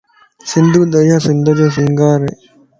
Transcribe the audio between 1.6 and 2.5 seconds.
سينگار ا